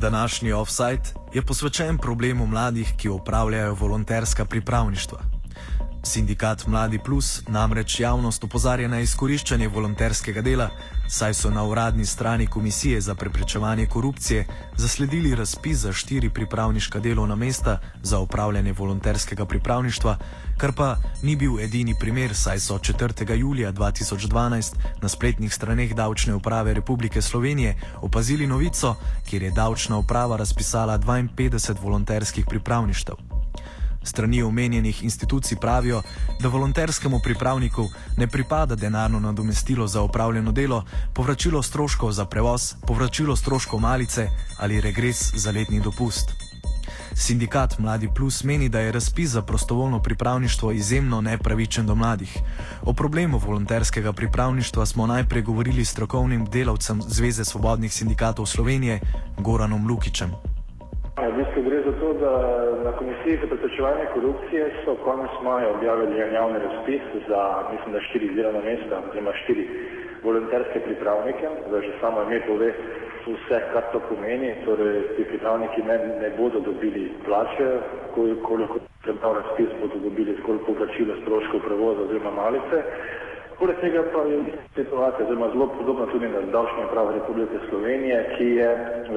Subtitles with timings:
[0.00, 1.02] Današnji offside
[1.34, 5.29] je posvečen problemu mladih, ki upravljajo volonterska pripravništva.
[6.02, 10.70] Sindikat Mladi Plus namreč javnost opozarja na izkoriščanje volonterskega dela,
[11.08, 17.36] saj so na uradni strani Komisije za preprečevanje korupcije zasledili razpis za štiri pripravniška delovna
[17.36, 20.16] mesta za upravljanje volonterskega pripravništva,
[20.58, 23.36] kar pa ni bil edini primer, saj so 4.
[23.36, 28.94] julija 2012 na spletnih straneh Davčne uprave Republike Slovenije opazili novico,
[29.30, 33.29] kjer je Davčna uprava razpisala 52 volonterskih pripravništev.
[34.02, 36.02] Strani omenjenih institucij pravijo,
[36.40, 43.36] da volonterskemu pripravniku ne pripada denarno nadomestilo za upravljeno delo, povračilo stroškov za prevoz, povračilo
[43.36, 44.28] stroškov malice
[44.58, 46.50] ali regres za letni dopust.
[47.14, 52.38] Sindikat Mladi Plus meni, da je razpis za prostovoljno pripravništvo izjemno nepravičen do mladih.
[52.82, 59.00] O problemu volonterskega pripravništva smo najprej govorili s strokovnim delavcem Zveze svobodnih sindikatov Slovenije
[59.38, 60.49] Goranom Lukičem.
[62.20, 62.32] Da
[62.84, 67.40] na Komisiji za preprečevanje korupcije so konec maja objavili javni razpis za,
[67.72, 69.64] mislim, da štiri delovna mesta, oziroma štiri
[70.24, 72.68] volonterske pripravnike, da že samo ime pove
[73.26, 74.54] vse, kar to pomeni.
[74.64, 77.68] Torej, ti pripravniki ne, ne bodo dobili plače,
[78.14, 82.78] koliko prebral razpis, bodo dobili zgolj povračilo stroškov prevoza oziroma malice.
[83.60, 84.38] Poleg tega pa je
[84.74, 88.70] situacija zelo, zelo podobna tudi na davčni upravi Republike Slovenije, ki je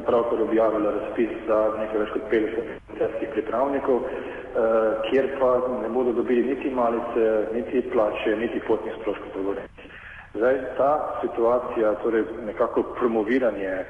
[0.06, 4.66] pravkar objavila razpis za nekaj več kot 50 celjskih pripravnikov, eh,
[5.10, 5.52] kjer pa
[5.84, 9.88] ne bodo dobili niti malice, niti plače, niti potnih stroškov prevoženja.
[10.34, 13.88] Zdaj ta situacija, torej nekako promoviranje eh,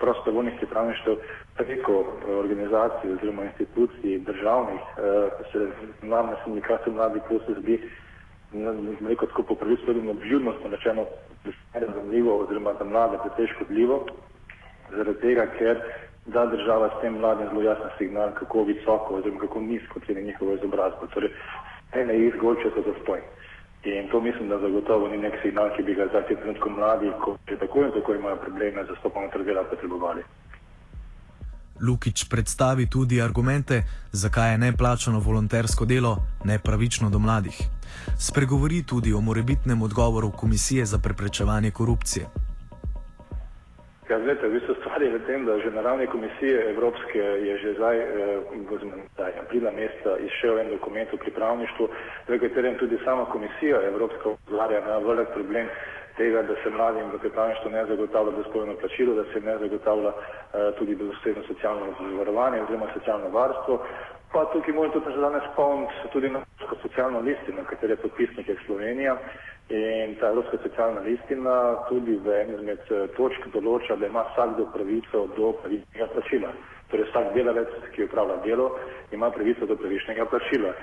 [0.00, 1.16] prostovoljnih pripravništev
[1.56, 2.04] preko
[2.42, 5.66] organizacij oziroma institucij državnih, eh, se
[6.02, 7.80] nam na sindikatu mladih posebej zdi
[9.00, 11.04] neko tako po pravici tudi obžudnostno rečeno,
[11.44, 14.06] da je razumljivo oziroma za mlade precej škodljivo,
[14.90, 15.80] zaradi tega, ker
[16.26, 20.54] da država s tem mladim zelo jasen signal, kako visoko oziroma kako nizko ceni njihovo
[20.54, 21.06] izobrazbo.
[21.14, 21.30] Torej,
[21.94, 23.26] ne jih zgolj, če so zastojni.
[23.84, 27.12] In to mislim, da zagotovo ni nek signal, ki bi ga zdaj ti trenutku mladi,
[27.20, 30.22] ko že tako in tako imajo probleme z zastopom trga dela, potrebovali.
[31.86, 33.82] Lukič predstavi tudi argumente,
[34.12, 37.56] zakaj je neplačano volontersko delo nepravično do mladih.
[38.18, 42.26] Spregovori tudi o morebitnem odgovoru Komisije za preprečevanje korupcije.
[44.10, 47.54] Ja, gledajte, v bistvu stvar je v tem, da že na ravni komisije Evropske je
[47.62, 51.88] že zdaj, eh, aprila meseca izšel en dokument o pripravništvu,
[52.28, 55.66] v katerem tudi sama komisija Evropska opozarja na velik problem
[56.16, 60.78] tega, da se mladim v pripravništvu ne zagotavlja dostojno plačilo, da se ne zagotavlja uh,
[60.78, 63.82] tudi dostojno socialno zavarovanje oziroma socialno varstvo.
[64.32, 68.56] Pa tukaj moram tudi že danes spomniti tudi na Evropsko socialno listino, katere podpisnik je
[68.66, 69.16] Slovenija.
[69.70, 74.66] In ta Evropska socialna listina tudi v eni izmed eh, točk določa, da ima vsakdo
[74.74, 76.50] pravico do pravičnega plačila.
[76.90, 78.66] Torej vsak delavec, ki upravlja delo,
[79.14, 80.74] ima pravico do pravičnega plačila.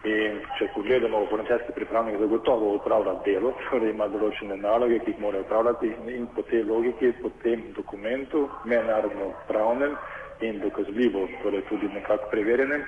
[0.00, 5.42] In če pogledamo, volonterski pripravnik zagotovo upravlja delo, torej ima določene naloge, ki jih mora
[5.44, 9.98] upravljati in po tej logiki, po tem dokumentu, mednarodno pravnem
[10.40, 12.86] in dokazljivo, torej tudi nekako preverjenem,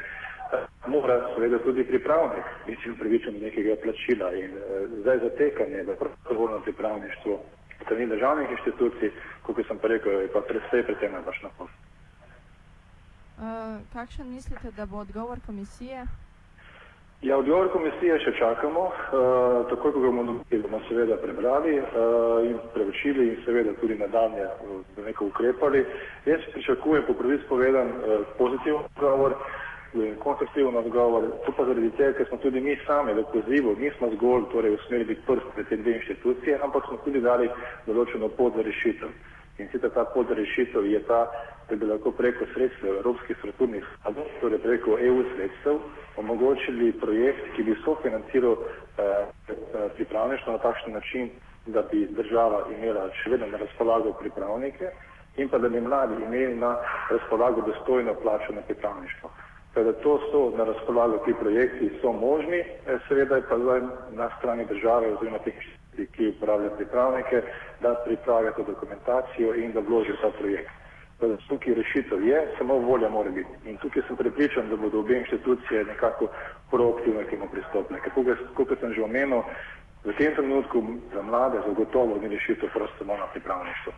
[0.87, 4.33] mora seveda tudi pripravnik biti upravičen nekega plačila.
[4.33, 7.39] In eh, zdaj zatekanje v prostovoljno pripravništvo
[7.85, 9.13] strani državnih inštitucij,
[9.43, 11.69] kot sem pa rekel, je pa predvsej pri tem naš napor.
[13.37, 16.07] Uh, kakšen mislite, da bo odgovor komisije?
[17.23, 18.81] Ja, odgovor komisije še čakamo.
[18.91, 23.95] Uh, takoj, ko ga bomo dobili, bomo seveda prebrali uh, in preučili in seveda tudi
[24.01, 25.85] nadaljne uh, nekaj ukrepali.
[26.27, 29.37] Jaz pričakujem, po prvi spovedan, uh, pozitiven odgovor,
[30.25, 31.29] konstruktiven odgovor.
[31.47, 35.21] To pa zaradi tega, ker smo tudi mi sami v pozivu, nismo zgolj torej, usmerili
[35.29, 37.47] prst pred te dve inštitucije, ampak smo tudi dali
[37.87, 39.15] določeno pot za rešitev.
[39.63, 41.29] In sicer ta pot za rešitev je ta,
[41.73, 45.79] da bi lahko preko sredstev Evropskih strukturnih skladov, torej preko EU sredstev,
[46.21, 51.31] omogočili projekt, ki bi sofinanciral eh, pripravništvo na takšen način,
[51.67, 54.91] da bi država imela še vedno na razpolago pripravnike
[55.37, 56.75] in pa da bi mladi imeli na
[57.11, 59.31] razpolago dostojno plačo na pripravništvo.
[59.75, 63.81] Teda to so na razpolago ti projekti, so možni, eh, seveda je pa zdaj
[64.11, 65.65] na strani države oziroma teh
[66.13, 67.43] ki upravlja pripravnike,
[67.81, 70.82] da pripravijo to dokumentacijo in da vložijo ta projekt.
[71.23, 73.71] Torej, tukaj rešitev je, samo volja mora biti.
[73.71, 76.27] In tukaj sem prepričan, da bodo obe inštitucije nekako
[76.71, 78.01] proaktivno k temu pristopile.
[78.55, 79.43] Kot sem že omenil,
[80.05, 80.83] v tem trenutku
[81.15, 83.93] za mlade zagotovo ni rešitev prosto samo na pripravništvu.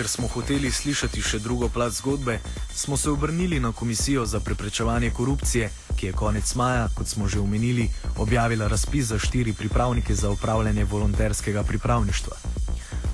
[0.00, 2.38] ker smo hoteli slišati še drugo plat zgodbe,
[2.72, 5.68] smo se obrnili na Komisijo za preprečevanje korupcije,
[6.00, 10.84] ki je konec maja, kot smo že omenili, objavila razpis za štiri pripravnike za upravljanje
[10.84, 12.36] volonterskega pripravništva.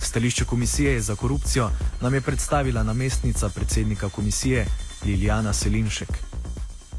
[0.01, 1.71] Stališče komisije za korupcijo
[2.03, 4.67] nam je predstavila namestnica predsednika komisije
[5.07, 6.09] Lilijana Selinšek.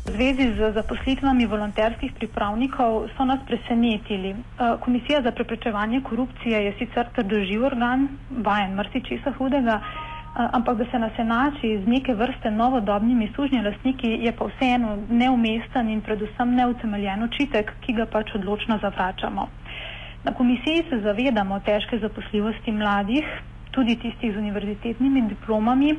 [0.07, 4.30] V zvezi z zaposlitvami volonterskih pripravnikov so nas presenetili.
[4.30, 8.07] Eh, Komisija za preprečevanje korupcije je sicer trdoživ organ,
[8.44, 10.06] vajen mrsičesa hudega, eh,
[10.38, 15.89] ampak da se nas enači z neke vrste novodobnimi sužnji lastniki je pa vseeno neumesten
[15.89, 19.48] in predvsem neutemeljen očitek, ki ga pač odločno zavračamo.
[20.24, 23.25] Na komisiji se zavedamo težke zaposljivosti mladih,
[23.72, 25.95] tudi tistih z univerzitetnimi diplomami,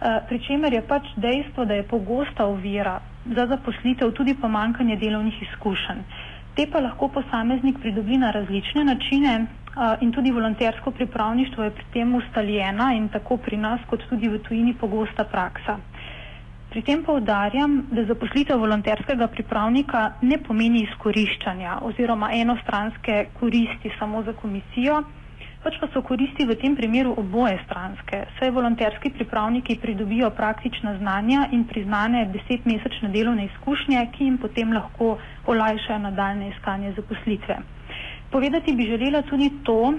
[0.00, 6.04] pri čemer je pač dejstvo, da je pogosta ovira za zaposlitev tudi pomankanje delovnih izkušenj.
[6.52, 9.34] Te pa lahko posameznik pridobi na različne načine
[10.00, 14.38] in tudi volontersko pripravništvo je pri tem ustaljena in tako pri nas kot tudi v
[14.40, 15.78] tujini pogosta praksa.
[16.70, 24.32] Pri tem povdarjam, da zaposlitev volonterskega pripravnika ne pomeni izkoriščanja oziroma enostranske koristi samo za
[24.34, 25.00] komisijo,
[25.64, 28.20] pač pa so koristi v tem primeru oboje stranske.
[28.36, 35.10] Saj volonterski pripravniki pridobijo praktična znanja in priznane desetmesečne delovne izkušnje, ki jim potem lahko
[35.46, 37.58] olajšajo nadaljne iskanje zaposlitve.
[38.30, 39.98] Povedati bi želela tudi to, eh,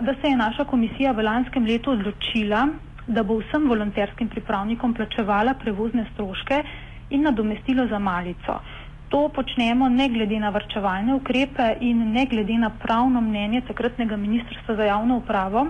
[0.00, 2.66] da se je naša komisija v lanskem letu odločila,
[3.08, 6.62] da bo vsem volonterskim pripravnikom plačevala prevozne stroške
[7.10, 8.58] in nadomestilo za malico.
[9.08, 14.76] To počnemo ne glede na vrčevalne ukrepe in ne glede na pravno mnenje takratnega ministrstva
[14.76, 15.64] za javno upravo,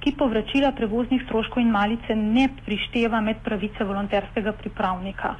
[0.00, 5.34] ki povračila prevoznih stroškov in malice ne prišteva med pravice volonterskega pripravnika.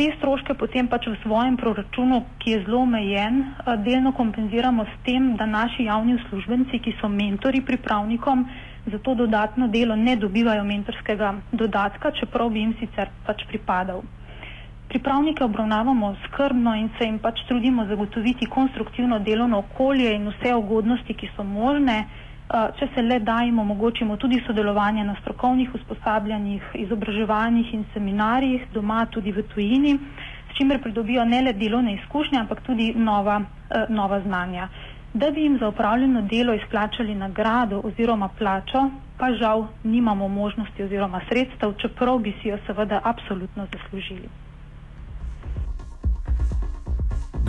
[0.00, 4.94] Te stroške potem pač v svojem proračunu, ki je zelo omejen, eh, delno kompenziramo s
[5.04, 8.46] tem, da naši javni uslužbenci, ki so mentori pripravnikom,
[8.88, 14.00] za to dodatno delo ne dobivajo mentorskega dodatka, čeprav bi jim sicer pač pripadal.
[14.88, 21.12] Pripravnike obravnavamo skrbno in se jim pač trudimo zagotoviti konstruktivno delovno okolje in vse ugodnosti,
[21.14, 22.06] ki so možne.
[22.50, 28.64] Eh, če se le da jim omogočimo tudi sodelovanje na strokovnih usposabljanjih, izobraževanjih in seminarjih,
[28.74, 29.92] doma tudi v tujini,
[30.50, 33.36] s čimer pridobijo ne le delovne izkušnje, ampak tudi nova,
[33.70, 34.66] eh, nova znanja.
[35.14, 38.82] Da bi jim za upravljeno delo izplačali nagrado oziroma plačo,
[39.18, 44.28] pa žal nimamo možnosti oziroma sredstev, čeprav bi si jo seveda absolutno zaslužili.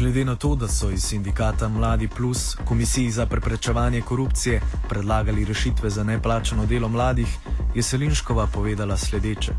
[0.01, 5.89] Glede na to, da so iz sindikata Mladi Plus Komisiji za preprečevanje korupcije predlagali rešitve
[5.89, 7.27] za neplačano delo mladih,
[7.75, 9.51] je Selinškova povedala sledeče.
[9.51, 9.57] Uh,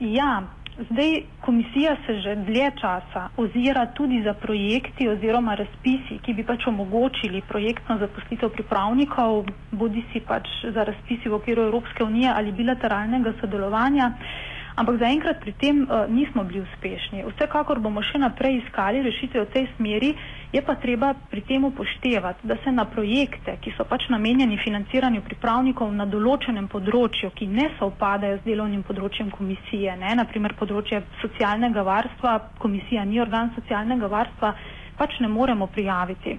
[0.00, 0.42] ja,
[0.90, 6.66] zdaj komisija se že dlje časa ozira tudi za projekti oziroma razpisi, ki bi pač
[6.66, 13.32] omogočili projektno zaposlitev pripravnikov, bodi si pač za razpisi v okviru Evropske unije ali bilateralnega
[13.40, 14.06] sodelovanja.
[14.08, 17.20] Uh, Ampak zaenkrat pri tem uh, nismo bili uspešni.
[17.26, 20.10] Vsekakor bomo še naprej iskali rešitve v tej smeri,
[20.48, 25.20] je pa treba pri tem upoštevati, da se na projekte, ki so pač namenjeni financiranju
[25.22, 31.84] pripravnikov na določenem področju, ki ne sovpadajo z delovnim področjem komisije, ne, naprimer področje socialnega
[31.84, 34.54] varstva, komisija ni organ socialnega varstva,
[34.96, 36.38] pač ne moremo prijaviti.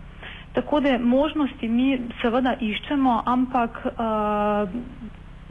[0.53, 1.91] Tako da možnosti mi
[2.21, 4.69] seveda iščemo, ampak uh,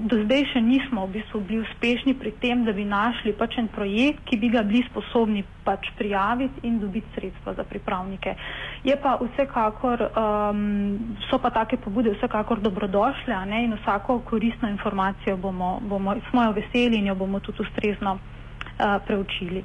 [0.03, 3.69] do zdaj še nismo v bistvu bili uspešni pri tem, da bi našli pač en
[3.71, 8.35] projekt, ki bi ga bili sposobni pač prijaviti in dobiti sredstva za pripravnike.
[8.83, 15.37] Je pa vsekakor, um, so pa take pobude vsekakor dobrodošle ne, in vsako koristno informacijo
[15.37, 19.65] bomo, bomo, smo jo veseli in jo bomo tudi ustrezno uh, preučili.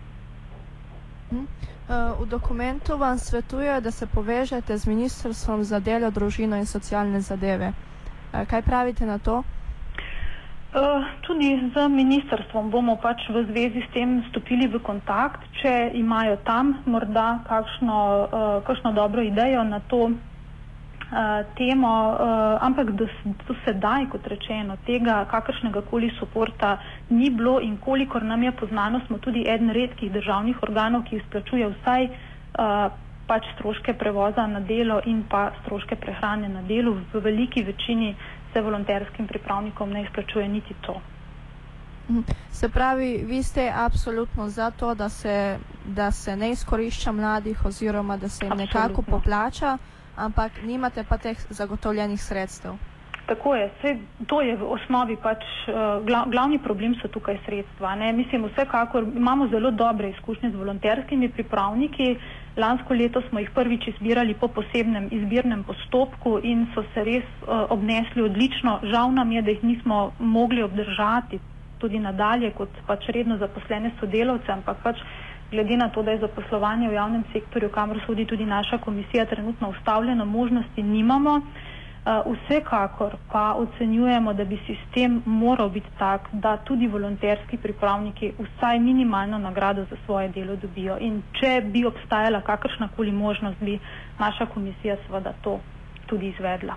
[1.34, 1.44] Hm?
[1.88, 7.22] Uh, v dokumentu vam svetujejo, da se povežete z Ministrstvom za delo, družino in socialne
[7.22, 7.74] zadeve.
[8.32, 9.44] Uh, kaj pravite na to?
[10.70, 10.80] Eh,
[11.24, 16.84] tudi z ministrstvom bomo pač v zvezi s tem stopili v kontakt, če imajo tam
[16.86, 18.28] morda kakšno, uh,
[18.62, 20.18] kakšno dobro idejo na to uh,
[21.56, 21.94] temo,
[22.60, 23.08] ampak do,
[23.42, 26.76] do sedaj, kot rečeno, tega kakršnega koli suporta
[27.10, 31.72] ni bilo in kolikor nam je poznano, smo tudi eden redkih državnih organov, ki izplačuje
[31.74, 32.12] vsaj
[33.28, 38.14] pač stroške prevoza na delo in pa stroške prehrane na delu v veliki večini
[38.54, 41.02] se volonterskim pripravnikom ne izplačuje niti to.
[42.10, 42.20] Mhm.
[42.50, 48.18] Se pravi, vi ste absolutno za to, da se, da se ne izkorišča mladih oziroma
[48.18, 48.80] da se jim absolutno.
[48.82, 49.78] nekako poplača,
[50.16, 52.74] ampak nimate pa teh zagotovljenih sredstev.
[53.28, 56.00] Tako je, Vse, to je v osnovi pač uh,
[56.32, 57.96] glavni problem so tukaj sredstva.
[57.96, 58.14] Ne?
[58.14, 62.16] Mislim, vsekakor imamo zelo dobre izkušnje z volonterskimi pripravniki,
[62.58, 67.68] Lansko leto smo jih prvič izbirali po posebnem izbirnem postopku in so se res uh,
[67.70, 68.80] obnesli odlično.
[68.84, 71.40] Žal nam je, da jih nismo mogli obdržati
[71.78, 75.02] tudi nadalje kot pač redno zaposlene sodelavce, ampak pač
[75.52, 79.70] glede na to, da je zaposlovanje v javnem sektorju, kamor sodi tudi naša komisija, trenutno
[79.70, 81.38] ustavljeno, možnosti nimamo.
[82.08, 88.80] Uh, vsekakor pa ocenjujemo, da bi sistem moral biti tak, da tudi volonterski pripravniki vsaj
[88.80, 90.98] minimalno nagrado za svoje delo dobijo.
[91.00, 93.80] In če bi obstajala kakršnakoli možnost, bi
[94.20, 95.60] naša komisija seveda to
[96.06, 96.76] tudi izvedla.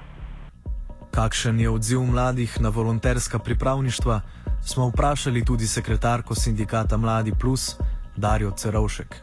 [1.15, 4.21] Kakšen je odziv mladih na volonterska pripravništva,
[4.63, 7.77] smo vprašali tudi sekretarko sindikata Mladi Plus,
[8.17, 9.15] Darijo Cerovšek.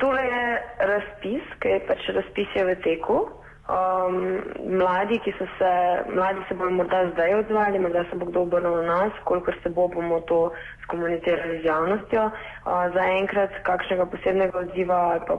[0.00, 3.39] Tole je razpis, ki je pač razpis je v teku.
[3.68, 4.42] Um,
[4.78, 5.70] mladi, ki so se,
[6.14, 9.70] mladi se bodo morda zdaj odzvali, morda se bo kdo obrnil na nas, kolikor se
[9.70, 10.52] bo, bomo to
[10.82, 12.24] skomunicirali z javnostjo.
[12.24, 15.36] Uh, za enkrat kakšnega posebnega odziva ali pa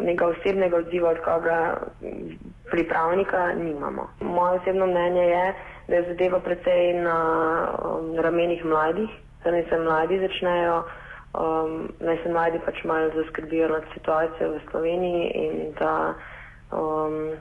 [0.00, 1.58] nekega osebnega odziva od koga
[2.70, 4.08] pripravnika nimamo.
[4.20, 5.54] Moje osebno mnenje je,
[5.88, 7.18] da je zadeva precej na
[7.84, 9.10] um, ramenih mladih,
[9.44, 10.84] da naj se mladi začnejo
[11.36, 16.14] um, naj se mladi pač malo zaskrbijo nad situacijo v Sloveniji in da,
[16.72, 17.36] um,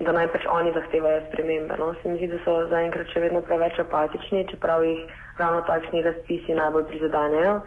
[0.00, 1.76] da naj pač oni zahtevajo spremembe.
[1.78, 1.92] No?
[2.02, 5.04] Se mi zdi, da so zaenkrat še vedno preveč apatični, čeprav jih
[5.38, 7.58] ravno takšni razpisi najbolj prizadanjajo,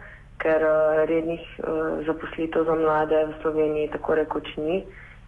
[0.42, 4.82] ker uh, rednih uh, zaposlitev za mlade v Sloveniji tako rekoč ni.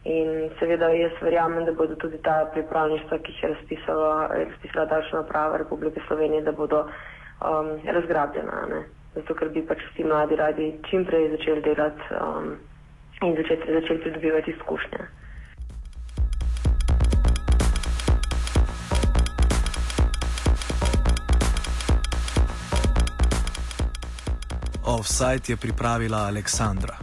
[0.05, 5.23] In seveda jaz verjamem, da bodo tudi ta pripravništva, ki jih je razpisala, razpisala davčna
[5.31, 8.67] prava Republike Slovenije, da bodo um, razgrabljena.
[8.73, 8.85] Ne?
[9.15, 12.55] zato ker bi pač vsi mladi radi čim prej začeli delati um,
[13.23, 15.07] in začeti, začeli pridobivati izkušnje.
[25.05, 26.97] Offside je pripravila Aleksandra.